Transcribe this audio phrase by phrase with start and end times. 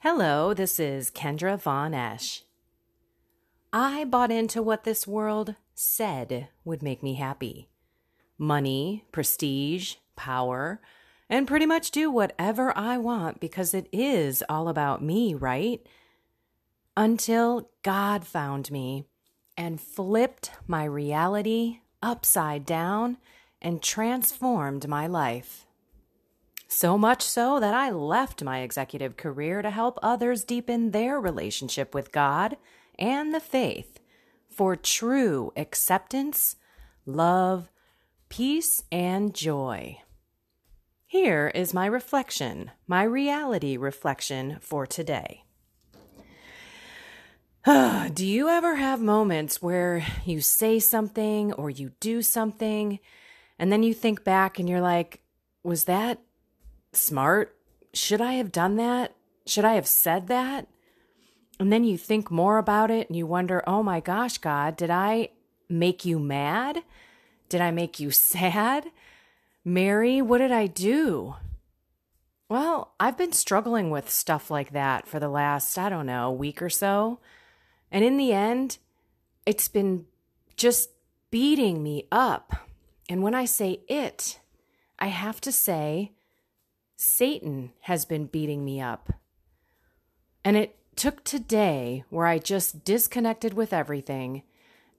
[0.00, 2.42] Hello, this is Kendra Von Esch.
[3.72, 7.70] I bought into what this world said would make me happy
[8.38, 10.82] money, prestige, power,
[11.30, 15.80] and pretty much do whatever I want because it is all about me, right?
[16.94, 19.06] Until God found me
[19.56, 23.16] and flipped my reality upside down
[23.62, 25.65] and transformed my life.
[26.68, 31.94] So much so that I left my executive career to help others deepen their relationship
[31.94, 32.56] with God
[32.98, 34.00] and the faith
[34.50, 36.56] for true acceptance,
[37.04, 37.70] love,
[38.28, 39.98] peace, and joy.
[41.06, 45.44] Here is my reflection, my reality reflection for today.
[48.14, 52.98] do you ever have moments where you say something or you do something
[53.58, 55.22] and then you think back and you're like,
[55.62, 56.20] was that
[56.96, 57.56] smart?
[57.92, 59.14] Should I have done that?
[59.46, 60.66] Should I have said that?
[61.58, 64.90] And then you think more about it and you wonder, oh my gosh, God, did
[64.90, 65.30] I
[65.68, 66.82] make you mad?
[67.48, 68.86] Did I make you sad?
[69.64, 71.36] Mary, what did I do?
[72.48, 76.62] Well, I've been struggling with stuff like that for the last, I don't know, week
[76.62, 77.18] or so.
[77.90, 78.78] And in the end,
[79.44, 80.06] it's been
[80.56, 80.90] just
[81.30, 82.68] beating me up.
[83.08, 84.38] And when I say it,
[84.98, 86.12] I have to say
[86.96, 89.12] Satan has been beating me up.
[90.44, 94.42] And it took today where I just disconnected with everything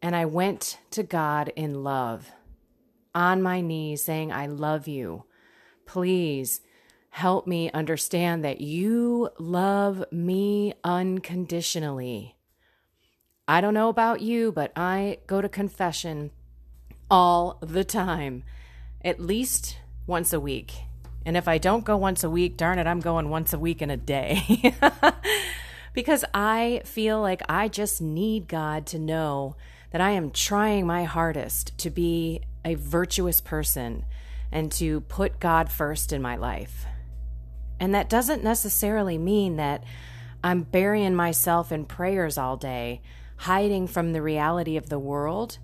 [0.02, 2.32] and I went to God in love,
[3.16, 5.24] on my knees, saying, I love you.
[5.88, 6.62] Please
[7.10, 12.36] help me understand that you love me unconditionally.
[13.48, 16.30] I don't know about you, but I go to confession
[17.10, 18.44] all the time,
[19.04, 20.74] at least once a week.
[21.28, 23.82] And if I don't go once a week, darn it, I'm going once a week
[23.82, 24.74] in a day.
[25.94, 29.58] because I feel like I just need God to know
[29.92, 34.06] that I am trying my hardest to be a virtuous person
[34.54, 36.86] and to put God first in my life.
[37.78, 39.84] And that doesn't necessarily mean that
[40.42, 43.02] I'm burying myself in prayers all day
[43.36, 45.58] hiding from the reality of the world.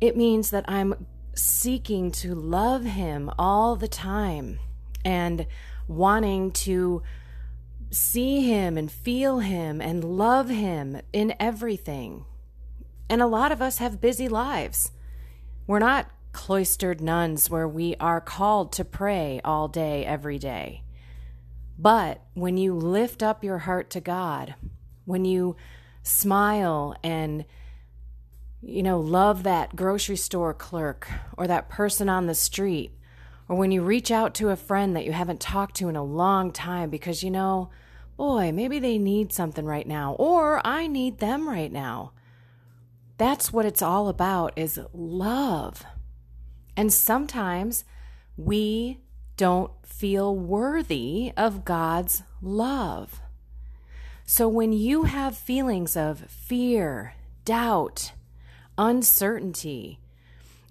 [0.00, 4.60] It means that I'm seeking to love Him all the time
[5.04, 5.46] and
[5.86, 7.02] wanting to
[7.90, 12.24] see Him and feel Him and love Him in everything.
[13.08, 14.92] And a lot of us have busy lives.
[15.66, 20.82] We're not cloistered nuns where we are called to pray all day, every day.
[21.78, 24.54] But when you lift up your heart to God,
[25.04, 25.56] when you
[26.02, 27.44] smile and
[28.62, 32.97] you know, love that grocery store clerk or that person on the street,
[33.48, 36.04] or when you reach out to a friend that you haven't talked to in a
[36.04, 37.70] long time because you know,
[38.16, 42.12] boy, maybe they need something right now, or I need them right now.
[43.16, 45.84] That's what it's all about is love.
[46.76, 47.84] And sometimes
[48.36, 49.00] we
[49.36, 53.20] don't feel worthy of God's love.
[54.24, 58.12] So when you have feelings of fear, doubt,
[58.76, 60.00] uncertainty,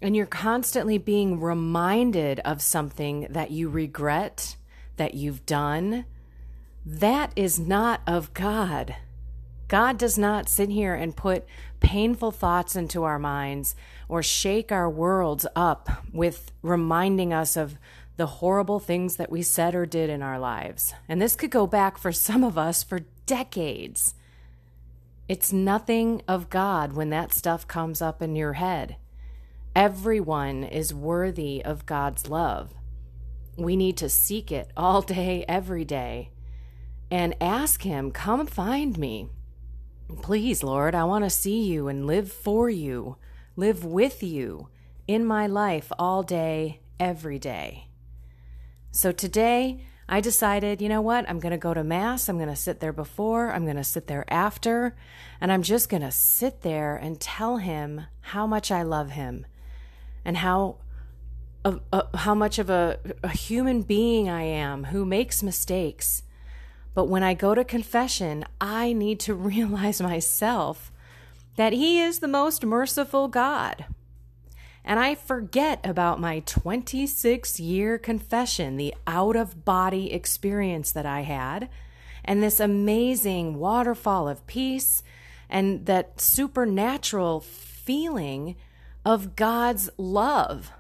[0.02, 4.56] and you're constantly being reminded of something that you regret,
[4.98, 6.06] that you've done,
[6.86, 8.96] that is not of God.
[9.68, 11.46] God does not sit here and put
[11.80, 13.76] painful thoughts into our minds
[14.08, 17.78] or shake our worlds up with reminding us of
[18.16, 20.94] the horrible things that we said or did in our lives.
[21.08, 24.16] And this could go back for some of us for decades.
[25.28, 28.96] It's nothing of God when that stuff comes up in your head.
[29.78, 32.74] Everyone is worthy of God's love.
[33.58, 36.32] We need to seek it all day, every day,
[37.12, 39.30] and ask Him, Come find me.
[40.24, 43.18] Please, Lord, I want to see you and live for you,
[43.56, 44.70] live with you
[45.08, 47.90] in my life all day, every day.
[48.90, 51.30] So today, I decided, you know what?
[51.30, 52.28] I'm going to go to Mass.
[52.28, 53.52] I'm going to sit there before.
[53.52, 54.96] I'm going to sit there after.
[55.40, 59.46] And I'm just going to sit there and tell him how much I love him
[60.28, 60.76] and how.
[61.66, 66.22] Uh, uh, how much of a, a human being I am who makes mistakes.
[66.94, 70.92] But when I go to confession, I need to realize myself
[71.58, 73.86] that He is the most merciful God
[74.88, 81.22] and I forget about my 26 year confession, the out of body experience that I
[81.22, 81.68] had,
[82.24, 85.04] and this amazing waterfall of peace
[85.50, 88.56] and that supernatural feeling
[89.08, 90.74] of God's love.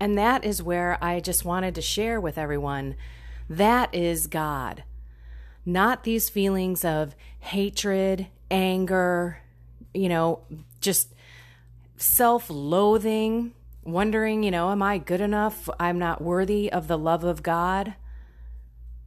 [0.00, 2.96] And that is where I just wanted to share with everyone
[3.50, 4.82] that is God.
[5.66, 9.38] not these feelings of hatred, anger,
[9.92, 10.40] you know,
[10.80, 11.14] just
[11.98, 13.52] self loathing,
[13.84, 15.68] wondering, you know, am I good enough?
[15.78, 17.94] I'm not worthy of the love of God.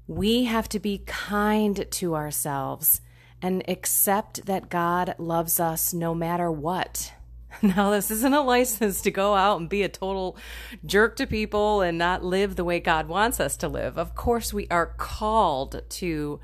[0.07, 3.01] We have to be kind to ourselves
[3.41, 7.14] and accept that God loves us no matter what.
[7.61, 10.37] Now, this isn't a license to go out and be a total
[10.85, 13.97] jerk to people and not live the way God wants us to live.
[13.97, 16.39] Of course, we are called to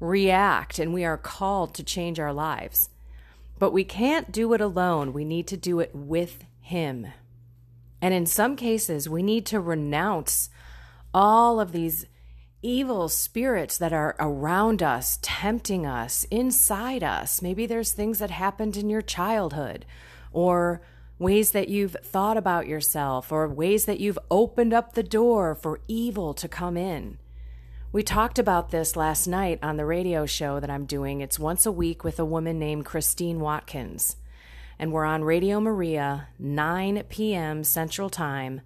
[0.00, 2.90] react and we are called to change our lives.
[3.58, 5.12] But we can't do it alone.
[5.12, 7.08] We need to do it with Him.
[8.02, 10.50] And in some cases, we need to renounce
[11.14, 12.06] all of these
[12.62, 17.40] evil spirits that are around us, tempting us, inside us.
[17.40, 19.86] Maybe there's things that happened in your childhood,
[20.36, 20.82] or
[21.18, 25.80] ways that you've thought about yourself, or ways that you've opened up the door for
[25.88, 27.16] evil to come in.
[27.90, 31.22] We talked about this last night on the radio show that I'm doing.
[31.22, 34.16] It's once a week with a woman named Christine Watkins.
[34.78, 37.64] And we're on Radio Maria, 9 p.m.
[37.64, 38.60] Central Time.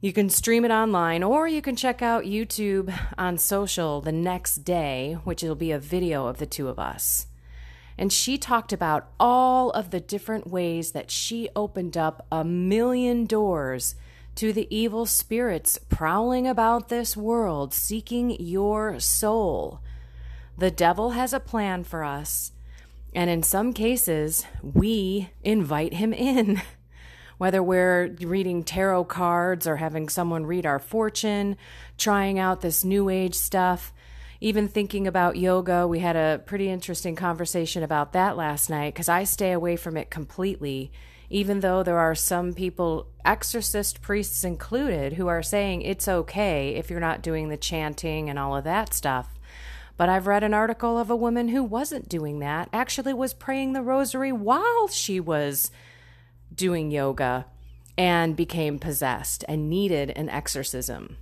[0.00, 4.64] You can stream it online or you can check out YouTube on social the next
[4.64, 7.26] day, which will be a video of the two of us.
[7.98, 13.24] And she talked about all of the different ways that she opened up a million
[13.24, 13.94] doors
[14.36, 19.80] to the evil spirits prowling about this world seeking your soul.
[20.58, 22.52] The devil has a plan for us,
[23.14, 26.60] and in some cases, we invite him in.
[27.38, 31.58] Whether we're reading tarot cards or having someone read our fortune,
[31.98, 33.92] trying out this new age stuff,
[34.40, 35.86] even thinking about yoga.
[35.86, 39.96] We had a pretty interesting conversation about that last night because I stay away from
[39.96, 40.90] it completely
[41.28, 46.90] even though there are some people, exorcist priests included, who are saying it's okay if
[46.90, 49.38] you're not doing the chanting and all of that stuff.
[49.96, 53.72] But I've read an article of a woman who wasn't doing that, actually was praying
[53.72, 55.70] the rosary while she was
[56.54, 57.46] doing yoga
[57.98, 61.16] and became possessed and needed an exorcism.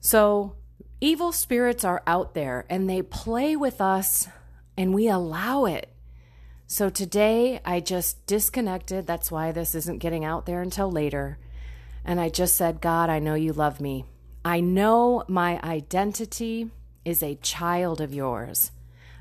[0.00, 0.56] So,
[1.00, 4.28] evil spirits are out there and they play with us
[4.76, 5.88] and we allow it.
[6.66, 9.06] So today I just disconnected.
[9.06, 11.38] That's why this isn't getting out there until later.
[12.04, 14.04] And I just said, God, I know you love me.
[14.44, 16.70] I know my identity
[17.04, 18.70] is a child of yours,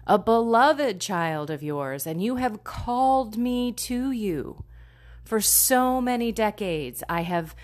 [0.07, 4.63] a beloved child of yours, and you have called me to you.
[5.23, 7.55] For so many decades, I have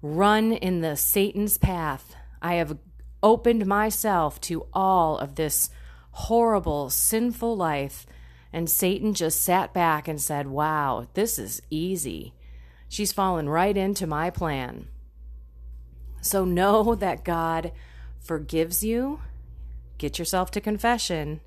[0.00, 2.16] run in the Satan's path.
[2.40, 2.78] I have
[3.22, 5.70] opened myself to all of this
[6.12, 8.06] horrible, sinful life
[8.52, 12.34] and Satan just sat back and said, Wow, this is easy.
[12.88, 14.88] She's fallen right into my plan.
[16.20, 17.72] So know that God
[18.20, 19.20] forgives you.
[19.98, 21.40] Get yourself to confession.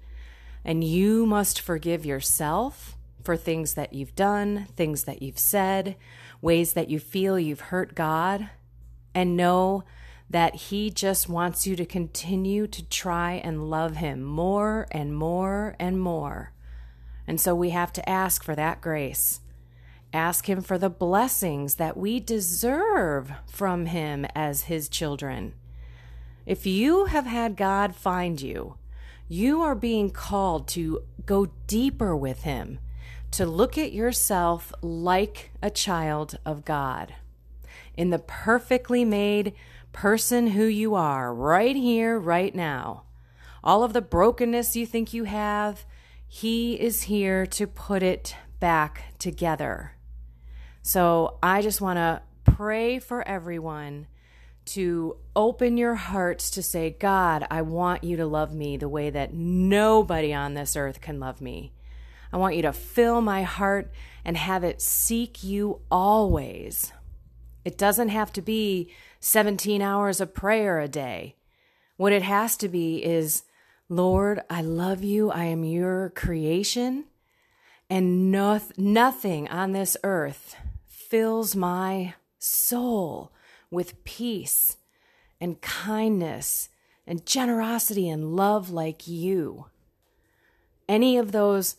[0.64, 5.96] And you must forgive yourself for things that you've done, things that you've said,
[6.42, 8.50] ways that you feel you've hurt God.
[9.14, 9.84] And know
[10.30, 15.76] that He just wants you to continue to try and love Him more and more
[15.80, 16.52] and more.
[17.28, 19.42] And so we have to ask for that grace.
[20.14, 25.54] Ask Him for the blessings that we deserve from Him as His children.
[26.46, 28.76] If you have had God find you,
[29.28, 32.80] you are being called to go deeper with Him,
[33.32, 37.16] to look at yourself like a child of God.
[37.98, 39.54] In the perfectly made
[39.96, 43.04] person who you are, right here, right now.
[43.64, 45.86] All of the brokenness you think you have,
[46.28, 49.94] he is here to put it back together.
[50.82, 54.08] So I just want to pray for everyone
[54.66, 59.10] to open your hearts to say, God, I want you to love me the way
[59.10, 61.72] that nobody on this earth can love me.
[62.34, 63.92] I want you to fill my heart
[64.26, 66.92] and have it seek you always.
[67.64, 68.92] It doesn't have to be
[69.26, 71.34] 17 hours of prayer a day.
[71.98, 73.42] What it has to be is
[73.90, 75.32] Lord, I love you.
[75.32, 77.06] I am your creation,
[77.90, 80.56] and no, nothing on this earth
[80.86, 83.32] fills my soul
[83.72, 84.78] with peace
[85.42, 86.70] and kindness
[87.08, 89.66] and generosity and love like you.
[90.88, 91.78] Any of those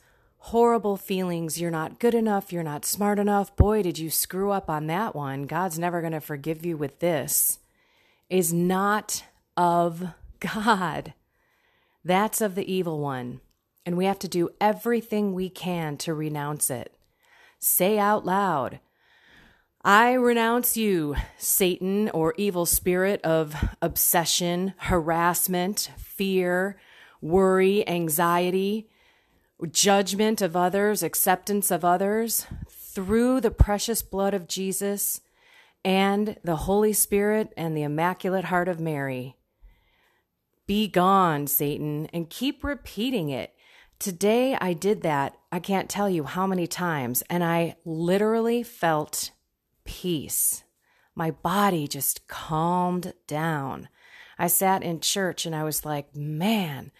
[0.50, 4.70] horrible feelings, you're not good enough, you're not smart enough, boy, did you screw up
[4.70, 7.58] on that one, God's never going to forgive you with this,
[8.30, 9.24] is not
[9.56, 10.06] of
[10.38, 11.14] God.
[12.04, 13.40] That's of the evil one,
[13.84, 16.94] and we have to do everything we can to renounce it.
[17.58, 18.78] Say out loud,
[19.82, 26.78] I renounce you, Satan or evil spirit of obsession, harassment, fear,
[27.20, 28.88] worry, anxiety,
[29.70, 35.20] judgment of others, acceptance of others through the precious blood of Jesus
[35.84, 39.36] and the Holy Spirit and the Immaculate Heart of Mary.
[40.66, 43.54] Be gone, Satan, and keep repeating it.
[43.98, 45.36] Today I did that.
[45.52, 49.30] I can't tell you how many times, and I literally felt
[49.84, 50.64] peace.
[51.14, 53.88] My body just calmed down.
[54.38, 56.90] I sat in church and I was like, man,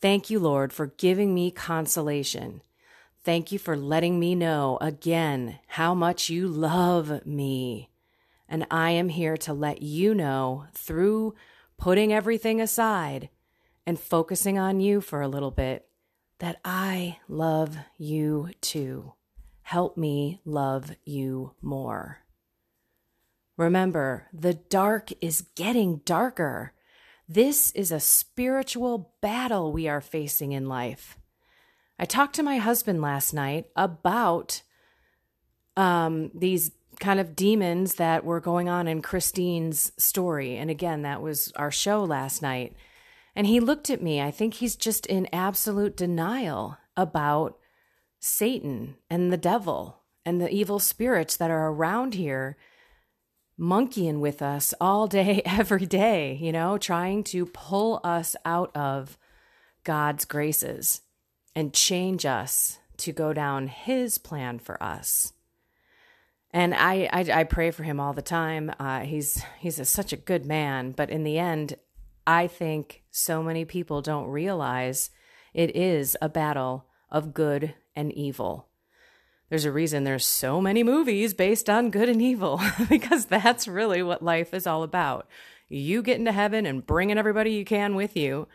[0.00, 2.62] thank you, Lord, for giving me consolation.
[3.24, 7.90] Thank you for letting me know again how much you love me.
[8.48, 11.34] And I am here to let you know through
[11.76, 13.28] putting everything aside
[13.86, 15.88] and focusing on you for a little bit
[16.38, 19.14] that I love you too.
[19.62, 22.18] Help me love you more.
[23.56, 26.72] Remember, the dark is getting darker.
[27.28, 31.18] This is a spiritual battle we are facing in life.
[31.98, 34.62] I talked to my husband last night about
[35.76, 40.56] um, these kind of demons that were going on in Christine's story.
[40.56, 42.74] And again, that was our show last night.
[43.34, 44.20] And he looked at me.
[44.20, 47.58] I think he's just in absolute denial about
[48.20, 52.56] Satan and the devil and the evil spirits that are around here
[53.56, 59.18] monkeying with us all day, every day, you know, trying to pull us out of
[59.84, 61.02] God's graces
[61.54, 65.32] and change us to go down His plan for us.
[66.50, 68.72] And I, I, I pray for him all the time.
[68.78, 71.76] Uh, he's he's a, such a good man, but in the end,
[72.26, 75.10] I think so many people don't realize
[75.52, 78.68] it is a battle of good and evil
[79.48, 84.02] there's a reason there's so many movies based on good and evil because that's really
[84.02, 85.28] what life is all about.
[85.68, 88.48] You get into heaven and bringing everybody you can with you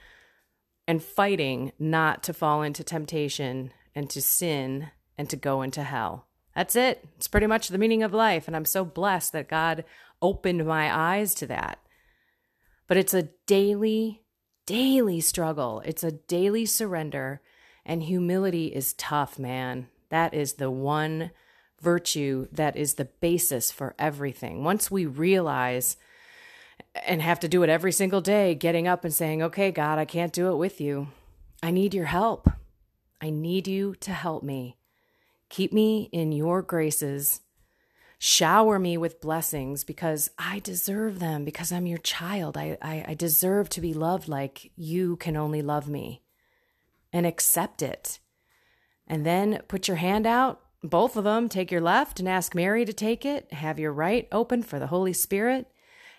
[0.87, 6.27] and fighting not to fall into temptation and to sin and to go into hell.
[6.55, 7.05] That's it.
[7.15, 8.47] It's pretty much the meaning of life.
[8.47, 9.85] And I'm so blessed that God
[10.21, 11.79] opened my eyes to that.
[12.87, 14.23] But it's a daily,
[14.65, 17.41] daily struggle, it's a daily surrender.
[17.85, 19.87] And humility is tough, man.
[20.11, 21.31] That is the one
[21.81, 24.63] virtue that is the basis for everything.
[24.63, 25.97] Once we realize
[27.05, 30.05] and have to do it every single day, getting up and saying, Okay, God, I
[30.05, 31.07] can't do it with you.
[31.63, 32.49] I need your help.
[33.19, 34.77] I need you to help me.
[35.49, 37.41] Keep me in your graces.
[38.17, 42.57] Shower me with blessings because I deserve them, because I'm your child.
[42.57, 46.21] I, I, I deserve to be loved like you can only love me.
[47.13, 48.19] And accept it.
[49.07, 52.85] And then put your hand out, both of them, take your left and ask Mary
[52.85, 53.51] to take it.
[53.53, 55.67] Have your right open for the Holy Spirit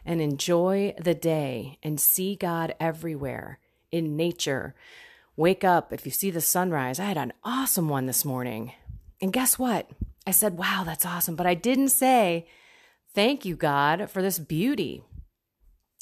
[0.04, 3.58] and enjoy the day and see God everywhere
[3.90, 4.74] in nature.
[5.36, 7.00] Wake up if you see the sunrise.
[7.00, 8.72] I had an awesome one this morning.
[9.20, 9.90] And guess what?
[10.26, 11.36] I said, wow, that's awesome.
[11.36, 12.46] But I didn't say,
[13.14, 15.02] thank you, God, for this beauty.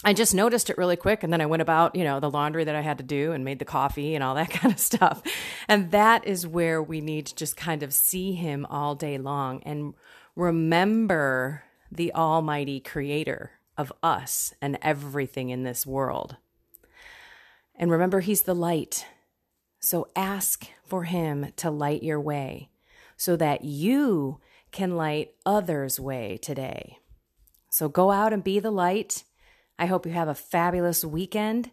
[0.02, 1.22] I just noticed it really quick.
[1.22, 3.44] And then I went about, you know, the laundry that I had to do and
[3.44, 5.22] made the coffee and all that kind of stuff.
[5.68, 9.62] And that is where we need to just kind of see him all day long
[9.64, 9.94] and
[10.36, 16.36] remember the almighty creator of us and everything in this world.
[17.74, 19.06] And remember, he's the light.
[19.80, 22.70] So ask for him to light your way
[23.16, 24.40] so that you
[24.70, 26.98] can light others' way today.
[27.70, 29.24] So go out and be the light
[29.80, 31.70] I hope you have a fabulous weekend.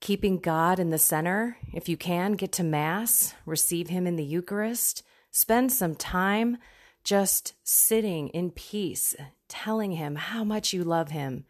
[0.00, 1.56] Keeping God in the center.
[1.72, 6.58] If you can, get to Mass, receive Him in the Eucharist, spend some time
[7.04, 9.14] just sitting in peace,
[9.46, 11.44] telling Him how much you love Him,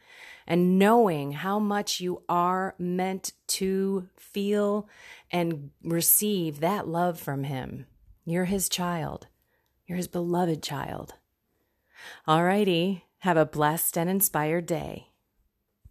[0.46, 4.90] and knowing how much you are meant to feel
[5.30, 7.86] and receive that love from Him.
[8.26, 9.26] You're His child,
[9.86, 11.14] you're His beloved child.
[12.26, 15.08] All righty, have a blessed and inspired day.